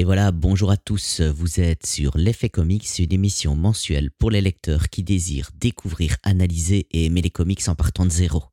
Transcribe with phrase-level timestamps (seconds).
[0.00, 4.40] Et voilà, bonjour à tous, vous êtes sur L'Effet Comics, une émission mensuelle pour les
[4.40, 8.44] lecteurs qui désirent découvrir, analyser et aimer les comics en partant de zéro.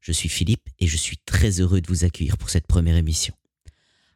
[0.00, 3.34] Je suis Philippe et je suis très heureux de vous accueillir pour cette première émission.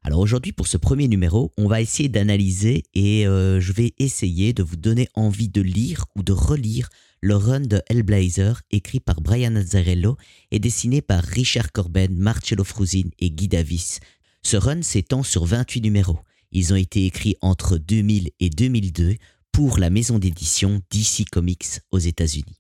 [0.02, 4.54] Alors aujourd'hui, pour ce premier numéro, on va essayer d'analyser et euh, je vais essayer
[4.54, 6.88] de vous donner envie de lire ou de relire
[7.20, 10.16] le run de Hellblazer écrit par Brian Azzarello
[10.50, 14.00] et dessiné par Richard Corben, Marcello Frusin et Guy Davis.
[14.42, 16.20] Ce run s'étend sur 28 numéros.
[16.52, 19.16] Ils ont été écrits entre 2000 et 2002
[19.52, 22.58] pour la maison d'édition DC Comics aux États-Unis.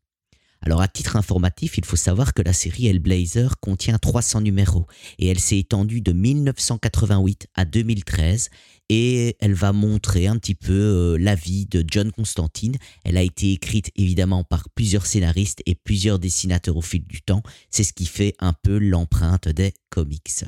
[0.60, 4.86] Alors à titre informatif, il faut savoir que la série Hellblazer contient 300 numéros
[5.18, 8.50] et elle s'est étendue de 1988 à 2013
[8.88, 12.76] et elle va montrer un petit peu euh, la vie de John Constantine.
[13.04, 17.42] Elle a été écrite évidemment par plusieurs scénaristes et plusieurs dessinateurs au fil du temps.
[17.70, 20.44] C'est ce qui fait un peu l'empreinte des comics.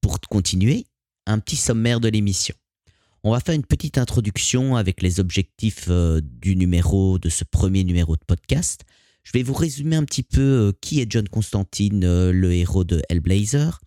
[0.00, 0.86] Pour continuer,
[1.26, 2.54] un petit sommaire de l'émission.
[3.22, 7.84] On va faire une petite introduction avec les objectifs euh, du numéro, de ce premier
[7.84, 8.84] numéro de podcast.
[9.24, 12.84] Je vais vous résumer un petit peu euh, qui est John Constantine, euh, le héros
[12.84, 13.82] de Hellblazer.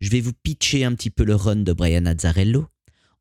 [0.00, 2.66] Je vais vous pitcher un petit peu le run de Brian Azzarello.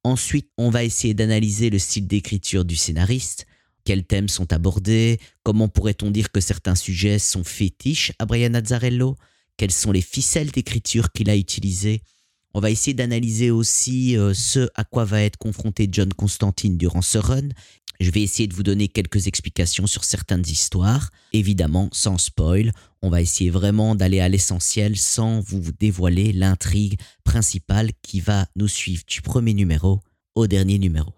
[0.06, 3.46] Ensuite, on va essayer d'analyser le style d'écriture du scénariste,
[3.84, 9.18] quels thèmes sont abordés, comment pourrait-on dire que certains sujets sont fétiches à Brian Azzarello,
[9.58, 12.04] quelles sont les ficelles d'écriture qu'il a utilisées,
[12.54, 17.02] on va essayer d'analyser aussi euh, ce à quoi va être confronté John Constantine durant
[17.02, 17.50] ce run.
[18.00, 22.72] Je vais essayer de vous donner quelques explications sur certaines histoires, évidemment sans spoil.
[23.02, 28.68] On va essayer vraiment d'aller à l'essentiel sans vous dévoiler l'intrigue principale qui va nous
[28.68, 30.02] suivre du premier numéro
[30.36, 31.14] au dernier numéro.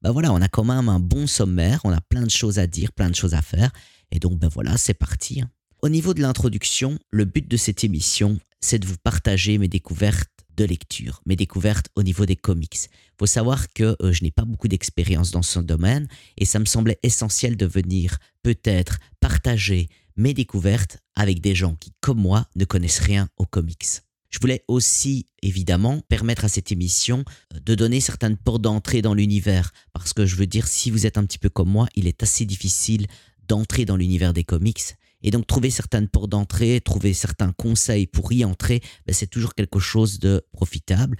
[0.00, 2.66] Ben voilà, on a quand même un bon sommaire, on a plein de choses à
[2.66, 3.72] dire, plein de choses à faire.
[4.10, 5.40] Et donc ben voilà, c'est parti.
[5.40, 5.50] Hein.
[5.80, 10.31] Au niveau de l'introduction, le but de cette émission, c'est de vous partager mes découvertes
[10.56, 12.88] de lecture, mes découvertes au niveau des comics.
[13.18, 16.64] Faut savoir que euh, je n'ai pas beaucoup d'expérience dans ce domaine et ça me
[16.64, 22.64] semblait essentiel de venir peut-être partager mes découvertes avec des gens qui, comme moi, ne
[22.64, 24.02] connaissent rien aux comics.
[24.30, 29.14] Je voulais aussi, évidemment, permettre à cette émission euh, de donner certaines portes d'entrée dans
[29.14, 32.06] l'univers, parce que je veux dire, si vous êtes un petit peu comme moi, il
[32.06, 33.06] est assez difficile
[33.46, 38.32] d'entrer dans l'univers des comics et donc trouver certaines portes d'entrée, trouver certains conseils pour
[38.32, 41.16] y entrer, ben, c'est toujours quelque chose de profitable.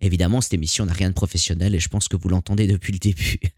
[0.00, 2.98] Évidemment, cette émission n'a rien de professionnel et je pense que vous l'entendez depuis le
[2.98, 3.38] début.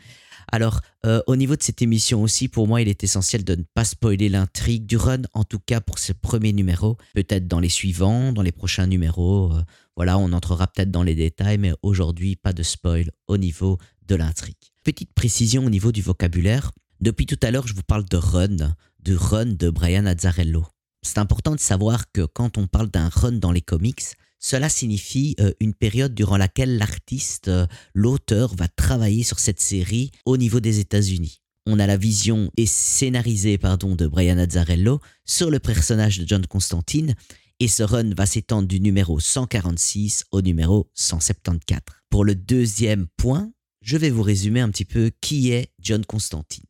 [0.50, 3.62] Alors, euh, au niveau de cette émission aussi, pour moi, il est essentiel de ne
[3.74, 6.96] pas spoiler l'intrigue du run, en tout cas pour ce premier numéro.
[7.14, 9.52] Peut-être dans les suivants, dans les prochains numéros.
[9.52, 9.62] Euh,
[9.96, 13.78] voilà, on entrera peut-être dans les détails, mais aujourd'hui, pas de spoil au niveau
[14.08, 14.56] de l'intrigue.
[14.84, 16.72] Petite précision au niveau du vocabulaire.
[17.00, 20.66] Depuis tout à l'heure, je vous parle de run, de run de Brian Azzarello.
[21.02, 24.02] C'est important de savoir que quand on parle d'un run dans les comics,
[24.38, 30.10] cela signifie euh, une période durant laquelle l'artiste, euh, l'auteur va travailler sur cette série
[30.24, 31.40] au niveau des États-Unis.
[31.66, 36.44] On a la vision et scénarisée pardon, de Brian Azzarello sur le personnage de John
[36.46, 37.14] Constantine
[37.60, 41.80] et ce run va s'étendre du numéro 146 au numéro 174.
[42.10, 46.64] Pour le deuxième point, je vais vous résumer un petit peu qui est John Constantine.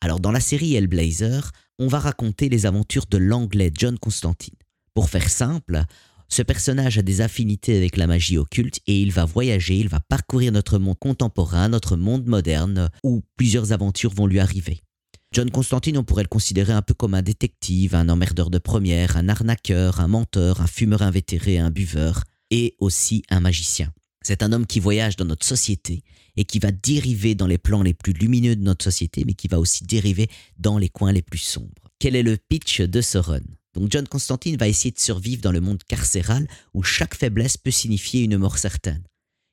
[0.00, 4.54] Alors dans la série Hellblazer, on va raconter les aventures de l'anglais John Constantine.
[4.94, 5.84] Pour faire simple,
[6.28, 10.00] ce personnage a des affinités avec la magie occulte et il va voyager, il va
[10.00, 14.80] parcourir notre monde contemporain, notre monde moderne, où plusieurs aventures vont lui arriver.
[15.32, 19.16] John Constantine, on pourrait le considérer un peu comme un détective, un emmerdeur de première,
[19.16, 23.92] un arnaqueur, un menteur, un fumeur invétéré, un buveur, et aussi un magicien.
[24.22, 26.02] C'est un homme qui voyage dans notre société
[26.36, 29.48] et qui va dériver dans les plans les plus lumineux de notre société, mais qui
[29.48, 31.90] va aussi dériver dans les coins les plus sombres.
[31.98, 33.40] Quel est le pitch de ce run?
[33.74, 37.70] Donc John Constantine va essayer de survivre dans le monde carcéral où chaque faiblesse peut
[37.70, 39.02] signifier une mort certaine.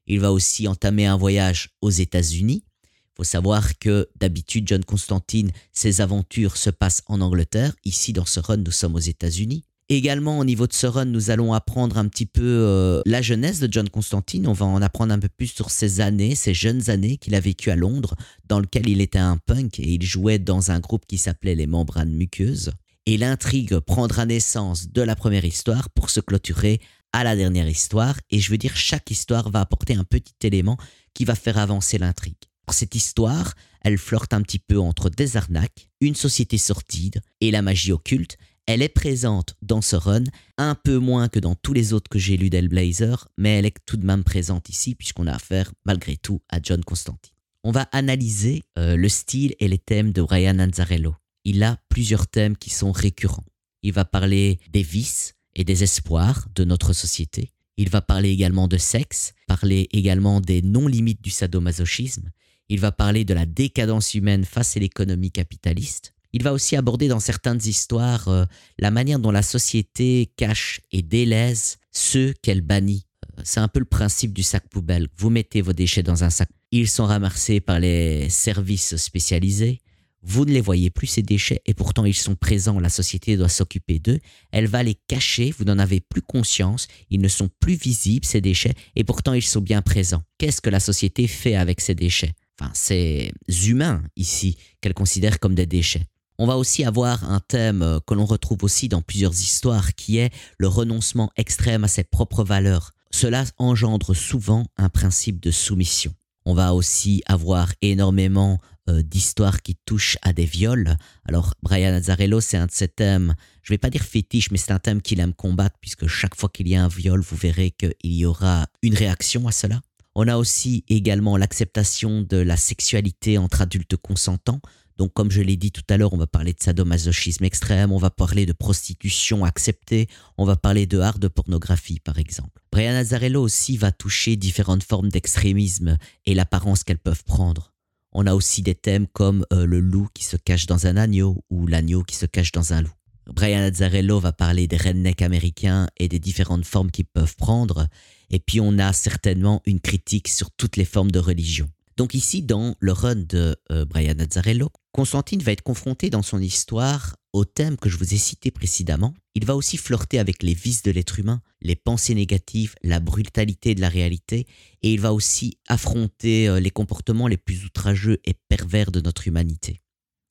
[0.07, 2.63] Il va aussi entamer un voyage aux États-Unis.
[2.85, 7.75] Il faut savoir que d'habitude, John Constantine, ses aventures se passent en Angleterre.
[7.83, 9.65] Ici, dans ce run, nous sommes aux États-Unis.
[9.89, 13.61] Également, au niveau de ce run, nous allons apprendre un petit peu euh, la jeunesse
[13.61, 14.45] de John Constantine.
[14.45, 17.39] On va en apprendre un peu plus sur ses années, ses jeunes années qu'il a
[17.39, 18.15] vécues à Londres,
[18.49, 21.67] dans lequel il était un punk et il jouait dans un groupe qui s'appelait les
[21.67, 22.71] Membranes Muqueuses.
[23.05, 26.81] Et l'intrigue prendra naissance de la première histoire pour se clôturer
[27.13, 28.17] à la dernière histoire.
[28.29, 30.75] Et je veux dire, chaque histoire va apporter un petit élément
[31.13, 32.35] qui va faire avancer l'intrigue.
[32.69, 37.61] Cette histoire, elle flirte un petit peu entre des arnaques, une société sortide et la
[37.61, 38.37] magie occulte.
[38.67, 40.25] Elle est présente dans ce run,
[40.57, 43.77] un peu moins que dans tous les autres que j'ai lus d'Hellblazer, mais elle est
[43.85, 47.33] tout de même présente ici puisqu'on a affaire malgré tout à John Constantine.
[47.63, 51.15] On va analyser euh, le style et les thèmes de Brian Anzarello.
[51.45, 53.45] Il a plusieurs thèmes qui sont récurrents.
[53.83, 57.53] Il va parler des vices et des espoirs de notre société.
[57.77, 62.31] Il va parler également de sexe, parler également des non-limites du sadomasochisme.
[62.67, 66.13] Il va parler de la décadence humaine face à l'économie capitaliste.
[66.33, 68.45] Il va aussi aborder dans certaines histoires euh,
[68.79, 73.05] la manière dont la société cache et délaise ceux qu'elle bannit.
[73.37, 75.07] Euh, c'est un peu le principe du sac poubelle.
[75.17, 76.49] Vous mettez vos déchets dans un sac.
[76.71, 79.81] Ils sont ramassés par les services spécialisés.
[80.23, 83.47] Vous ne les voyez plus, ces déchets, et pourtant ils sont présents, la société doit
[83.47, 84.19] s'occuper d'eux.
[84.51, 88.41] Elle va les cacher, vous n'en avez plus conscience, ils ne sont plus visibles, ces
[88.41, 90.23] déchets, et pourtant ils sont bien présents.
[90.37, 92.33] Qu'est-ce que la société fait avec ces déchets?
[92.59, 93.31] Enfin, c'est
[93.67, 96.03] humain ici qu'elle considère comme des déchets.
[96.39, 100.17] On va aussi avoir un thème euh, que l'on retrouve aussi dans plusieurs histoires qui
[100.17, 102.93] est le renoncement extrême à ses propres valeurs.
[103.11, 106.13] Cela engendre souvent un principe de soumission.
[106.45, 110.95] On va aussi avoir énormément euh, d'histoires qui touchent à des viols.
[111.27, 113.33] Alors, Brian Azzarello, c'est un de ses thèmes,
[113.63, 116.49] je vais pas dire fétiche, mais c'est un thème qu'il aime combattre, puisque chaque fois
[116.49, 119.81] qu'il y a un viol, vous verrez qu'il y aura une réaction à cela.
[120.15, 124.61] On a aussi également l'acceptation de la sexualité entre adultes consentants.
[124.97, 127.97] Donc, comme je l'ai dit tout à l'heure, on va parler de sadomasochisme extrême, on
[127.97, 130.07] va parler de prostitution acceptée,
[130.37, 132.61] on va parler de hard pornographie, par exemple.
[132.71, 137.73] Brian Azzarello aussi va toucher différentes formes d'extrémisme et l'apparence qu'elles peuvent prendre.
[138.11, 141.43] On a aussi des thèmes comme euh, le loup qui se cache dans un agneau
[141.51, 142.93] ou l'agneau qui se cache dans un loup.
[143.27, 147.87] Brian Azzarello va parler des rednecks américains et des différentes formes qu'ils peuvent prendre.
[148.29, 151.69] Et puis on a certainement une critique sur toutes les formes de religion.
[151.97, 156.39] Donc ici, dans le run de euh, Brian Azzarello, Constantine va être confronté dans son
[156.39, 159.15] histoire au thème que je vous ai cité précédemment.
[159.33, 163.73] Il va aussi flirter avec les vices de l'être humain, les pensées négatives, la brutalité
[163.73, 164.45] de la réalité,
[164.83, 169.27] et il va aussi affronter euh, les comportements les plus outrageux et pervers de notre
[169.27, 169.81] humanité.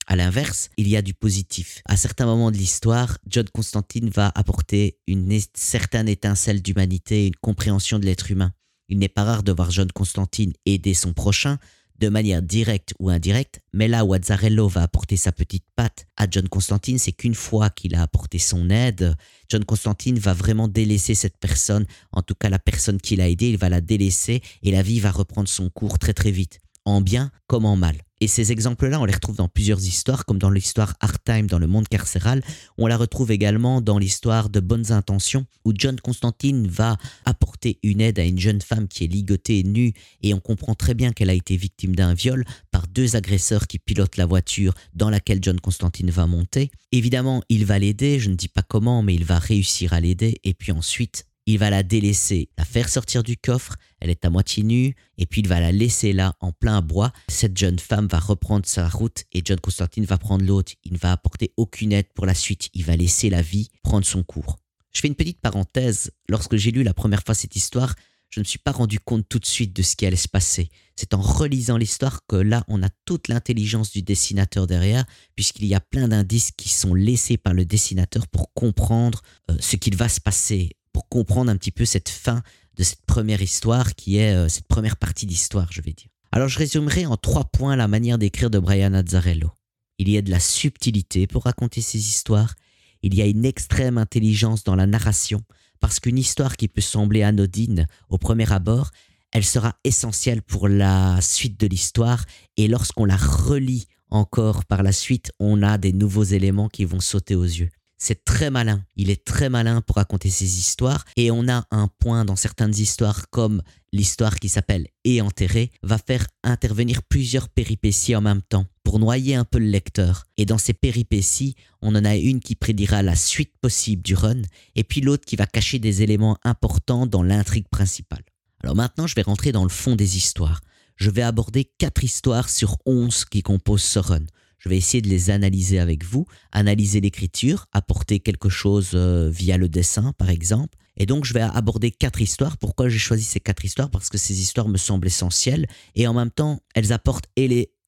[0.07, 1.81] À l'inverse, il y a du positif.
[1.83, 7.99] À certains moments de l'histoire, John Constantine va apporter une certaine étincelle d'humanité, une compréhension
[7.99, 8.53] de l'être humain.
[8.89, 11.57] Il n'est pas rare de voir John Constantine aider son prochain
[11.99, 16.27] de manière directe ou indirecte, mais là où Azzarello va apporter sa petite patte à
[16.29, 19.15] John Constantine, c'est qu'une fois qu'il a apporté son aide,
[19.49, 23.49] John Constantine va vraiment délaisser cette personne, en tout cas la personne qu'il a aidée,
[23.49, 27.01] il va la délaisser et la vie va reprendre son cours très très vite, en
[27.01, 28.06] bien comme en mal.
[28.19, 31.59] Et ces exemples-là, on les retrouve dans plusieurs histoires, comme dans l'histoire Hard Time dans
[31.59, 32.43] le monde carcéral.
[32.77, 38.01] On la retrouve également dans l'histoire de Bonnes Intentions, où John Constantine va apporter une
[38.01, 39.93] aide à une jeune femme qui est ligotée et nue,
[40.23, 43.77] et on comprend très bien qu'elle a été victime d'un viol par deux agresseurs qui
[43.77, 46.71] pilotent la voiture dans laquelle John Constantine va monter.
[46.91, 50.39] Évidemment, il va l'aider, je ne dis pas comment, mais il va réussir à l'aider,
[50.43, 54.29] et puis ensuite, il va la délaisser, la faire sortir du coffre, elle est à
[54.29, 57.13] moitié nue, et puis il va la laisser là en plein bois.
[57.29, 60.73] Cette jeune femme va reprendre sa route et John Constantine va prendre l'autre.
[60.83, 64.05] Il ne va apporter aucune aide pour la suite, il va laisser la vie prendre
[64.05, 64.57] son cours.
[64.93, 67.95] Je fais une petite parenthèse, lorsque j'ai lu la première fois cette histoire,
[68.29, 70.27] je ne me suis pas rendu compte tout de suite de ce qui allait se
[70.27, 70.69] passer.
[70.97, 75.05] C'est en relisant l'histoire que là, on a toute l'intelligence du dessinateur derrière,
[75.35, 79.77] puisqu'il y a plein d'indices qui sont laissés par le dessinateur pour comprendre euh, ce
[79.77, 82.41] qu'il va se passer pour comprendre un petit peu cette fin
[82.75, 86.09] de cette première histoire qui est euh, cette première partie d'histoire, je vais dire.
[86.31, 89.51] Alors je résumerai en trois points la manière d'écrire de Brian Azzarello.
[89.99, 92.55] Il y a de la subtilité pour raconter ces histoires,
[93.03, 95.43] il y a une extrême intelligence dans la narration,
[95.79, 98.89] parce qu'une histoire qui peut sembler anodine au premier abord,
[99.31, 102.25] elle sera essentielle pour la suite de l'histoire,
[102.57, 107.01] et lorsqu'on la relit encore par la suite, on a des nouveaux éléments qui vont
[107.01, 107.69] sauter aux yeux.
[107.99, 108.83] C'est très malin.
[108.95, 111.03] Il est très malin pour raconter ses histoires.
[111.15, 115.97] Et on a un point dans certaines histoires comme l'histoire qui s'appelle Et enterré va
[115.97, 120.25] faire intervenir plusieurs péripéties en même temps pour noyer un peu le lecteur.
[120.37, 124.43] Et dans ces péripéties, on en a une qui prédira la suite possible du run
[124.75, 128.23] et puis l'autre qui va cacher des éléments importants dans l'intrigue principale.
[128.63, 130.61] Alors maintenant, je vais rentrer dans le fond des histoires.
[130.97, 134.25] Je vais aborder quatre histoires sur onze qui composent ce run.
[134.57, 139.57] Je vais essayer de les analyser avec vous, analyser l'écriture, apporter quelque chose euh, via
[139.57, 140.77] le dessin, par exemple.
[140.97, 142.57] Et donc, je vais aborder quatre histoires.
[142.57, 143.91] Pourquoi j'ai choisi ces quatre histoires?
[143.91, 147.27] Parce que ces histoires me semblent essentielles et en même temps, elles apportent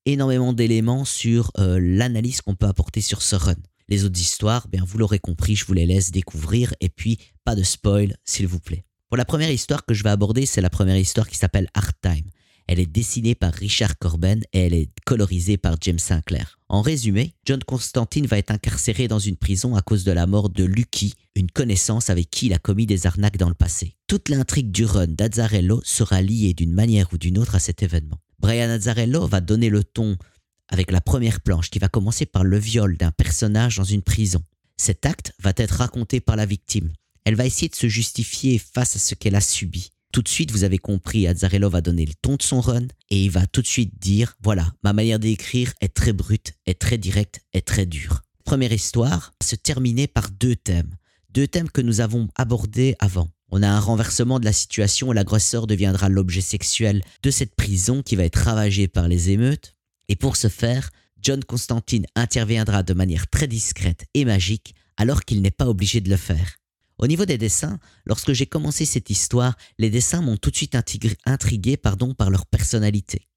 [0.06, 3.56] énormément d'éléments sur euh, l'analyse qu'on peut apporter sur ce run.
[3.88, 7.56] Les autres histoires, bien, vous l'aurez compris, je vous les laisse découvrir et puis pas
[7.56, 8.86] de spoil, s'il vous plaît.
[9.08, 11.96] Pour la première histoire que je vais aborder, c'est la première histoire qui s'appelle Hard
[12.00, 12.30] Time.
[12.72, 16.60] Elle est dessinée par Richard Corben et elle est colorisée par James Sinclair.
[16.70, 20.52] En résumé, John Constantine va être incarcéré dans une prison à cause de la mort
[20.52, 23.96] de Lucky, une connaissance avec qui il a commis des arnaques dans le passé.
[24.06, 28.20] Toute l'intrigue du run d'Azzarello sera liée d'une manière ou d'une autre à cet événement.
[28.38, 30.16] Brian Azzarello va donner le ton
[30.68, 34.44] avec la première planche qui va commencer par le viol d'un personnage dans une prison.
[34.78, 36.92] Cet acte va être raconté par la victime.
[37.26, 39.90] Elle va essayer de se justifier face à ce qu'elle a subi.
[40.12, 43.26] Tout de suite, vous avez compris, Azzarello va donner le ton de son run et
[43.26, 46.98] il va tout de suite dire, voilà, ma manière d'écrire est très brute, est très
[46.98, 48.22] directe, est très dure.
[48.44, 50.96] Première histoire se terminer par deux thèmes.
[51.30, 53.30] Deux thèmes que nous avons abordés avant.
[53.52, 58.02] On a un renversement de la situation où l'agresseur deviendra l'objet sexuel de cette prison
[58.02, 59.76] qui va être ravagée par les émeutes.
[60.08, 60.90] Et pour ce faire,
[61.22, 66.10] John Constantine interviendra de manière très discrète et magique alors qu'il n'est pas obligé de
[66.10, 66.59] le faire.
[67.00, 70.76] Au niveau des dessins, lorsque j'ai commencé cette histoire, les dessins m'ont tout de suite
[71.26, 73.28] intrigué pardon, par leur personnalité.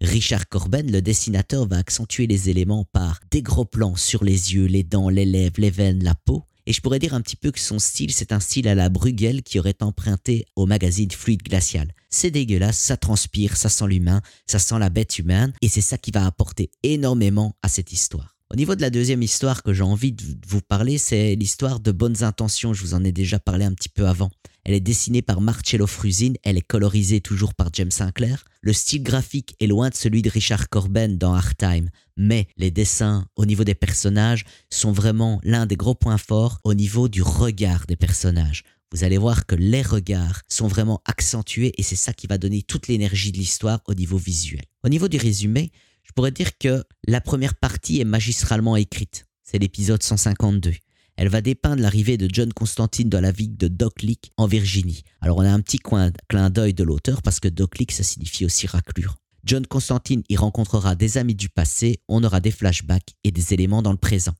[0.00, 4.66] Richard Corben, le dessinateur, va accentuer les éléments par des gros plans sur les yeux,
[4.66, 7.52] les dents, les lèvres, les veines, la peau, et je pourrais dire un petit peu
[7.52, 11.44] que son style, c'est un style à la Bruegel qui aurait emprunté au magazine Fluide
[11.44, 11.94] Glacial.
[12.10, 15.96] C'est dégueulasse, ça transpire, ça sent l'humain, ça sent la bête humaine, et c'est ça
[15.96, 18.35] qui va apporter énormément à cette histoire.
[18.48, 21.90] Au niveau de la deuxième histoire que j'ai envie de vous parler, c'est l'histoire de
[21.90, 22.72] Bonnes Intentions.
[22.72, 24.30] Je vous en ai déjà parlé un petit peu avant.
[24.64, 28.44] Elle est dessinée par Marcello Frusin, elle est colorisée toujours par James Sinclair.
[28.60, 32.70] Le style graphique est loin de celui de Richard Corben dans Hard Time, mais les
[32.70, 37.22] dessins au niveau des personnages sont vraiment l'un des gros points forts au niveau du
[37.22, 38.62] regard des personnages.
[38.92, 42.62] Vous allez voir que les regards sont vraiment accentués et c'est ça qui va donner
[42.62, 44.62] toute l'énergie de l'histoire au niveau visuel.
[44.84, 45.72] Au niveau du résumé,
[46.06, 49.26] je pourrais dire que la première partie est magistralement écrite.
[49.42, 50.72] C'est l'épisode 152
[51.16, 55.02] elle va dépeindre l'arrivée de John Constantine dans la ville de Doc Leak en Virginie.
[55.20, 58.02] Alors on a un petit coin, clin d'œil de l'auteur parce que Doc Leak ça
[58.02, 59.16] signifie aussi raclure.
[59.44, 63.80] John Constantine y rencontrera des amis du passé, on aura des flashbacks et des éléments
[63.80, 64.34] dans le présent.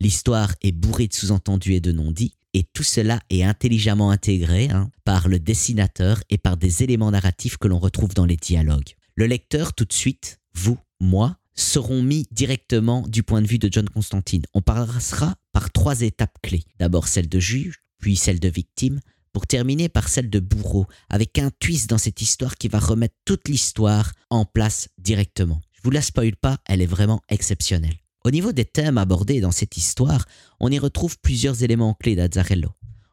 [0.00, 4.90] L'histoire est bourrée de sous-entendus et de non-dits, et tout cela est intelligemment intégré hein,
[5.04, 8.94] par le dessinateur et par des éléments narratifs que l'on retrouve dans les dialogues.
[9.16, 13.68] Le lecteur, tout de suite, vous, moi, seront mis directement du point de vue de
[13.70, 14.44] John Constantine.
[14.54, 16.64] On passera par trois étapes clés.
[16.78, 19.00] D'abord celle de juge, puis celle de victime,
[19.32, 23.16] pour terminer par celle de bourreau, avec un twist dans cette histoire qui va remettre
[23.24, 25.60] toute l'histoire en place directement.
[25.72, 27.96] Je vous la spoil pas, elle est vraiment exceptionnelle.
[28.24, 30.26] Au niveau des thèmes abordés dans cette histoire,
[30.60, 32.70] on y retrouve plusieurs éléments clés d'Azzarello.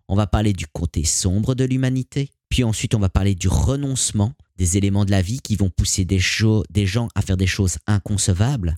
[0.08, 4.34] On va parler du côté sombre de l'humanité, puis ensuite on va parler du renoncement,
[4.58, 8.78] des éléments de la vie qui vont pousser des, gens à faire des choses inconcevables.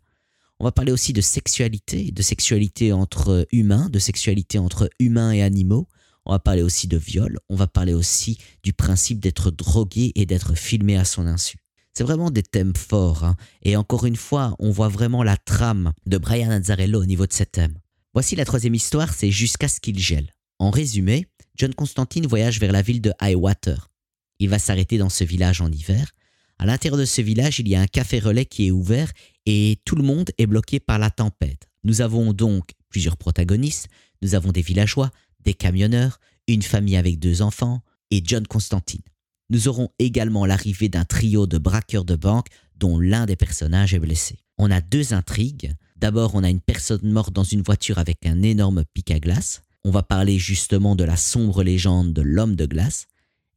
[0.60, 5.44] On va parler aussi de sexualité, de sexualité entre humains, de sexualité entre humains et
[5.44, 5.88] animaux.
[6.26, 7.40] On va parler aussi de viol.
[7.48, 11.58] On va parler aussi du principe d'être drogué et d'être filmé à son insu.
[11.94, 13.24] C'est vraiment des thèmes forts.
[13.24, 13.36] Hein.
[13.64, 17.34] Et encore une fois, on voit vraiment la trame de Brian Azzarello au niveau de
[17.34, 17.78] ces thèmes.
[18.14, 20.32] Voici la troisième histoire, c'est Jusqu'à ce qu'il gèle.
[20.60, 23.90] En résumé, John Constantine voyage vers la ville de Highwater.
[24.40, 26.12] Il va s'arrêter dans ce village en hiver.
[26.60, 29.12] À l'intérieur de ce village, il y a un café relais qui est ouvert
[29.46, 31.68] et tout le monde est bloqué par la tempête.
[31.84, 33.88] Nous avons donc plusieurs protagonistes.
[34.22, 35.12] Nous avons des villageois,
[35.44, 39.02] des camionneurs, une famille avec deux enfants et John Constantine.
[39.50, 44.00] Nous aurons également l'arrivée d'un trio de braqueurs de banque dont l'un des personnages est
[44.00, 44.40] blessé.
[44.58, 45.74] On a deux intrigues.
[45.96, 49.62] D'abord, on a une personne morte dans une voiture avec un énorme pic à glace.
[49.84, 53.08] On va parler justement de la sombre légende de l'homme de glace.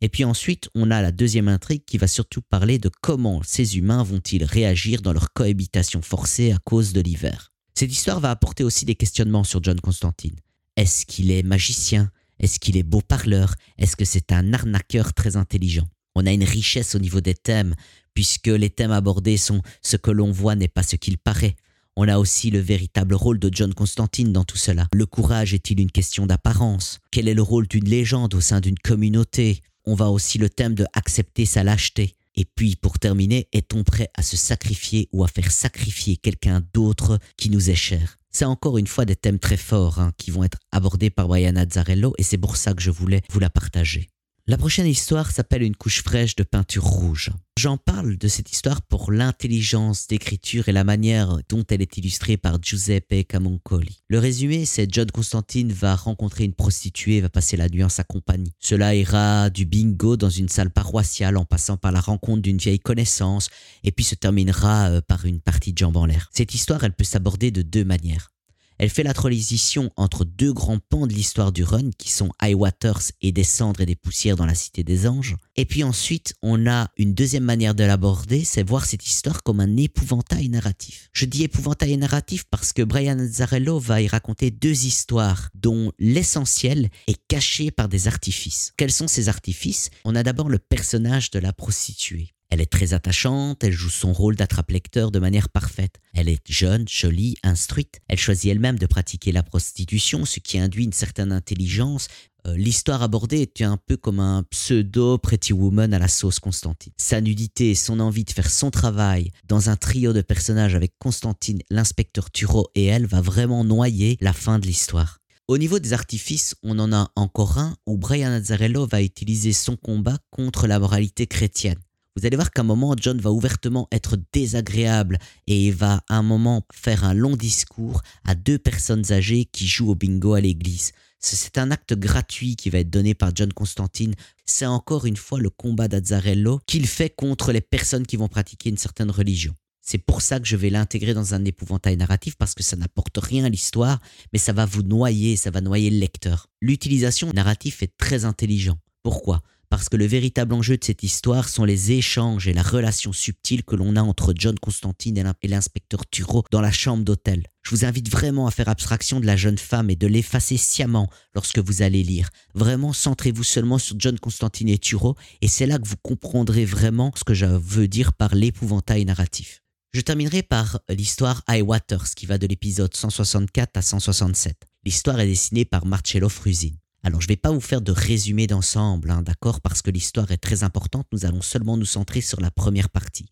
[0.02, 3.76] Et puis ensuite, on a la deuxième intrigue qui va surtout parler de comment ces
[3.76, 7.52] humains vont-ils réagir dans leur cohabitation forcée à cause de l'hiver.
[7.74, 10.36] Cette histoire va apporter aussi des questionnements sur John Constantine.
[10.76, 12.10] Est-ce qu'il est magicien?
[12.38, 13.54] Est-ce qu'il est beau parleur?
[13.76, 15.86] Est-ce que c'est un arnaqueur très intelligent?
[16.14, 17.74] On a une richesse au niveau des thèmes,
[18.14, 21.56] puisque les thèmes abordés sont ce que l'on voit n'est pas ce qu'il paraît.
[21.96, 24.88] On a aussi le véritable rôle de John Constantine dans tout cela.
[24.92, 26.98] Le courage est-il une question d'apparence?
[27.10, 29.60] Quel est le rôle d'une légende au sein d'une communauté?
[29.84, 32.14] On va aussi le thème de accepter sa lâcheté.
[32.36, 37.18] Et puis, pour terminer, est-on prêt à se sacrifier ou à faire sacrifier quelqu'un d'autre
[37.36, 38.18] qui nous est cher?
[38.30, 41.56] C'est encore une fois des thèmes très forts hein, qui vont être abordés par Brian
[41.56, 44.08] Azzarello et c'est pour ça que je voulais vous la partager.
[44.50, 47.30] La prochaine histoire s'appelle Une couche fraîche de peinture rouge.
[47.56, 52.36] J'en parle de cette histoire pour l'intelligence d'écriture et la manière dont elle est illustrée
[52.36, 54.02] par Giuseppe Camoncoli.
[54.08, 57.88] Le résumé, c'est John Constantine va rencontrer une prostituée et va passer la nuit en
[57.88, 58.50] sa compagnie.
[58.58, 62.80] Cela ira du bingo dans une salle paroissiale en passant par la rencontre d'une vieille
[62.80, 63.50] connaissance
[63.84, 66.28] et puis se terminera euh, par une partie de jambes en l'air.
[66.32, 68.32] Cette histoire, elle peut s'aborder de deux manières.
[68.80, 72.54] Elle fait la transition entre deux grands pans de l'histoire du run qui sont High
[72.54, 75.36] Waters et des cendres et des poussières dans la Cité des Anges.
[75.56, 79.60] Et puis ensuite, on a une deuxième manière de l'aborder, c'est voir cette histoire comme
[79.60, 81.10] un épouvantail narratif.
[81.12, 86.88] Je dis épouvantail narratif parce que Brian Azzarello va y raconter deux histoires dont l'essentiel
[87.06, 88.72] est caché par des artifices.
[88.78, 89.90] Quels sont ces artifices?
[90.06, 92.32] On a d'abord le personnage de la prostituée.
[92.50, 96.00] Elle est très attachante, elle joue son rôle d'attrape-lecteur de manière parfaite.
[96.14, 98.00] Elle est jeune, jolie, instruite.
[98.08, 102.08] Elle choisit elle-même de pratiquer la prostitution, ce qui induit une certaine intelligence.
[102.46, 106.92] Euh, l'histoire abordée est un peu comme un pseudo Pretty Woman à la sauce Constantine.
[106.96, 110.94] Sa nudité et son envie de faire son travail dans un trio de personnages avec
[110.98, 115.18] Constantine, l'inspecteur Turo et elle va vraiment noyer la fin de l'histoire.
[115.46, 119.76] Au niveau des artifices, on en a encore un où Brian Azzarello va utiliser son
[119.76, 121.78] combat contre la moralité chrétienne.
[122.20, 126.16] Vous allez voir qu'à un moment, John va ouvertement être désagréable et il va à
[126.16, 130.42] un moment faire un long discours à deux personnes âgées qui jouent au bingo à
[130.42, 130.92] l'église.
[131.18, 134.14] C'est un acte gratuit qui va être donné par John Constantine.
[134.44, 138.68] C'est encore une fois le combat d'Azzarello qu'il fait contre les personnes qui vont pratiquer
[138.68, 139.54] une certaine religion.
[139.80, 143.16] C'est pour ça que je vais l'intégrer dans un épouvantail narratif parce que ça n'apporte
[143.16, 143.98] rien à l'histoire,
[144.34, 146.48] mais ça va vous noyer, ça va noyer le lecteur.
[146.60, 148.76] L'utilisation narrative est très intelligent.
[149.02, 149.40] Pourquoi?
[149.70, 153.62] Parce que le véritable enjeu de cette histoire sont les échanges et la relation subtile
[153.62, 157.44] que l'on a entre John Constantine et l'inspecteur Turo dans la chambre d'hôtel.
[157.62, 161.08] Je vous invite vraiment à faire abstraction de la jeune femme et de l'effacer sciemment
[161.36, 162.30] lorsque vous allez lire.
[162.52, 167.12] Vraiment, centrez-vous seulement sur John Constantine et Turo et c'est là que vous comprendrez vraiment
[167.16, 169.62] ce que je veux dire par l'épouvantail narratif.
[169.92, 174.56] Je terminerai par l'histoire High Waters qui va de l'épisode 164 à 167.
[174.84, 176.70] L'histoire est dessinée par Marcello Frusin.
[177.02, 180.30] Alors je ne vais pas vous faire de résumé d'ensemble, hein, d'accord, parce que l'histoire
[180.30, 183.26] est très importante, nous allons seulement nous centrer sur la première partie.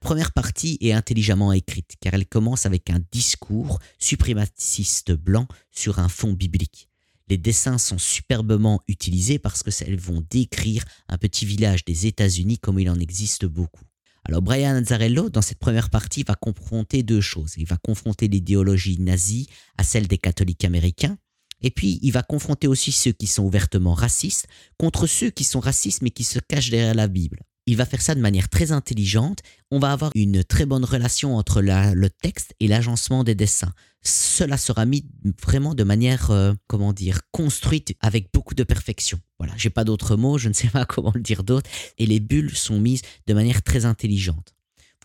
[0.00, 6.08] Première partie est intelligemment écrite, car elle commence avec un discours suprémaciste blanc sur un
[6.08, 6.88] fond biblique.
[7.28, 12.58] Les dessins sont superbement utilisés parce que elles vont décrire un petit village des États-Unis
[12.58, 13.84] comme il en existe beaucoup.
[14.24, 17.54] Alors Brian Azzarello, dans cette première partie, va confronter deux choses.
[17.56, 21.18] Il va confronter l'idéologie nazie à celle des catholiques américains,
[21.62, 24.46] et puis il va confronter aussi ceux qui sont ouvertement racistes
[24.78, 27.40] contre ceux qui sont racistes mais qui se cachent derrière la Bible
[27.70, 29.40] il va faire ça de manière très intelligente.
[29.70, 33.72] On va avoir une très bonne relation entre le texte et l'agencement des dessins.
[34.02, 35.06] Cela sera mis
[35.40, 39.20] vraiment de manière, euh, comment dire, construite avec beaucoup de perfection.
[39.38, 41.70] Voilà, j'ai pas d'autres mots, je ne sais pas comment le dire d'autre.
[41.98, 44.54] Et les bulles sont mises de manière très intelligente.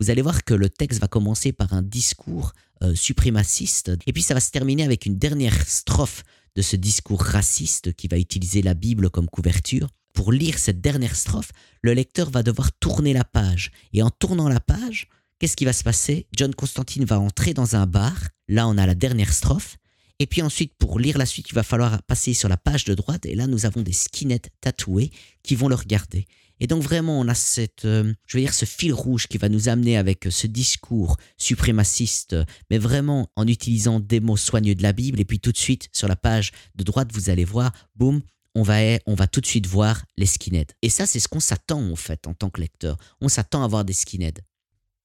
[0.00, 4.22] Vous allez voir que le texte va commencer par un discours euh, suprémaciste, et puis
[4.22, 6.24] ça va se terminer avec une dernière strophe
[6.56, 11.14] de ce discours raciste qui va utiliser la Bible comme couverture pour lire cette dernière
[11.14, 13.70] strophe, le lecteur va devoir tourner la page.
[13.92, 16.26] Et en tournant la page, qu'est-ce qui va se passer?
[16.34, 18.16] John Constantine va entrer dans un bar.
[18.48, 19.76] Là, on a la dernière strophe.
[20.18, 22.94] Et puis ensuite, pour lire la suite, il va falloir passer sur la page de
[22.94, 23.26] droite.
[23.26, 25.10] Et là, nous avons des skinettes tatoués
[25.42, 26.26] qui vont le regarder.
[26.60, 29.48] Et donc vraiment, on a cette, euh, je veux dire, ce fil rouge qui va
[29.48, 32.36] nous amener avec ce discours suprémaciste,
[32.70, 35.20] mais vraiment en utilisant des mots soigneux de la Bible.
[35.20, 38.22] Et puis tout de suite, sur la page de droite, vous allez voir, boum,
[38.54, 40.72] on va, on va tout de suite voir les skinheads.
[40.80, 42.96] Et ça, c'est ce qu'on s'attend en fait en tant que lecteur.
[43.20, 44.40] On s'attend à voir des skinheads.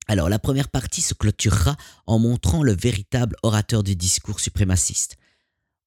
[0.07, 1.75] Alors la première partie se clôturera
[2.07, 5.17] en montrant le véritable orateur du discours suprémaciste.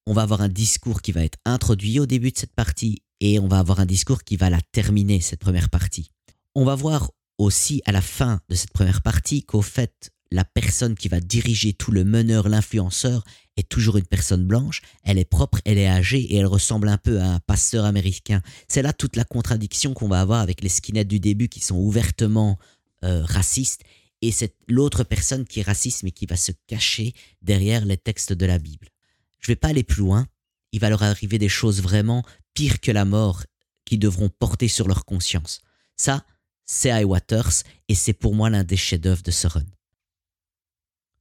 [0.07, 3.39] On va avoir un discours qui va être introduit au début de cette partie et
[3.39, 6.11] on va avoir un discours qui va la terminer, cette première partie.
[6.55, 10.95] On va voir aussi à la fin de cette première partie qu'au fait, la personne
[10.95, 13.25] qui va diriger tout le meneur, l'influenceur,
[13.57, 16.99] est toujours une personne blanche, elle est propre, elle est âgée et elle ressemble un
[16.99, 18.43] peu à un pasteur américain.
[18.67, 21.77] C'est là toute la contradiction qu'on va avoir avec les skinheads du début qui sont
[21.77, 22.59] ouvertement
[23.05, 23.83] euh, racistes
[24.23, 28.33] et c'est l'autre personne qui est raciste mais qui va se cacher derrière les textes
[28.33, 28.89] de la Bible.
[29.39, 30.27] Je ne vais pas aller plus loin,
[30.75, 33.45] il va leur arriver des choses vraiment pires que la mort
[33.85, 35.61] qui devront porter sur leur conscience.
[35.97, 36.27] Ça,
[36.65, 39.63] c'est High Waters et c'est pour moi l'un des chefs-d'œuvre de ce run.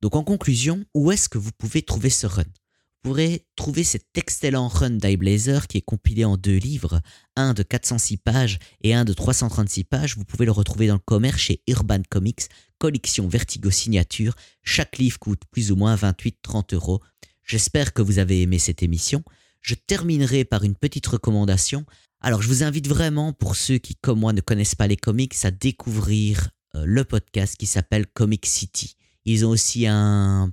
[0.01, 2.41] Donc en conclusion, où est-ce que vous pouvez trouver ce run?
[2.41, 7.01] Vous pourrez trouver cet excellent run d'iBlazer qui est compilé en deux livres,
[7.35, 10.17] un de 406 pages et un de 336 pages.
[10.17, 12.47] Vous pouvez le retrouver dans le commerce chez Urban Comics,
[12.79, 14.33] collection Vertigo Signature.
[14.63, 17.01] Chaque livre coûte plus ou moins 28-30 euros.
[17.43, 19.23] J'espère que vous avez aimé cette émission.
[19.63, 21.85] Je terminerai par une petite recommandation.
[22.19, 25.33] Alors je vous invite vraiment, pour ceux qui comme moi ne connaissent pas les comics,
[25.43, 28.97] à découvrir euh, le podcast qui s'appelle Comic City.
[29.25, 30.51] Ils ont aussi un,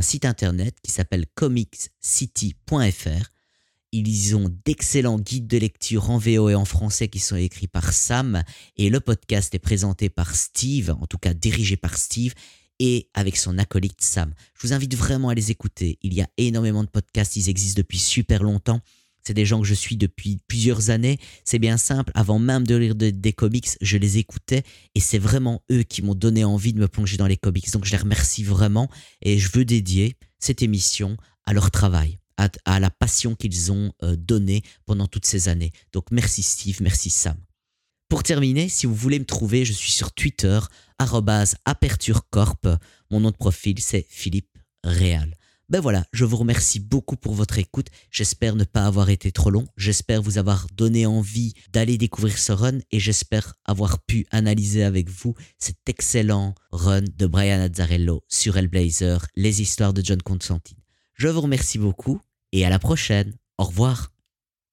[0.00, 3.30] site internet qui s'appelle comicscity.fr.
[3.90, 7.92] Ils ont d'excellents guides de lecture en VO et en français qui sont écrits par
[7.92, 8.42] Sam
[8.76, 12.32] et le podcast est présenté par Steve, en tout cas dirigé par Steve
[12.84, 14.34] et avec son acolyte Sam.
[14.60, 16.00] Je vous invite vraiment à les écouter.
[16.02, 18.80] Il y a énormément de podcasts, ils existent depuis super longtemps.
[19.24, 21.20] C'est des gens que je suis depuis plusieurs années.
[21.44, 22.10] C'est bien simple.
[22.16, 24.64] Avant même de lire des comics, je les écoutais
[24.96, 27.70] et c'est vraiment eux qui m'ont donné envie de me plonger dans les comics.
[27.70, 28.90] Donc je les remercie vraiment
[29.20, 34.16] et je veux dédier cette émission à leur travail, à, la passion qu'ils ont euh,
[34.16, 35.70] donnée pendant toutes ces années.
[35.92, 37.36] Donc merci Steve, merci Sam.
[38.12, 40.60] Pour terminer, si vous voulez me trouver, je suis sur Twitter,
[41.64, 42.60] aperturecorp.
[43.10, 45.34] Mon nom de profil, c'est Philippe Réal.
[45.70, 47.86] Ben voilà, je vous remercie beaucoup pour votre écoute.
[48.10, 49.64] J'espère ne pas avoir été trop long.
[49.78, 55.08] J'espère vous avoir donné envie d'aller découvrir ce run et j'espère avoir pu analyser avec
[55.08, 60.76] vous cet excellent run de Brian Azzarello sur Hellblazer, les histoires de John Constantine.
[61.14, 62.20] Je vous remercie beaucoup
[62.52, 63.32] et à la prochaine.
[63.56, 64.11] Au revoir.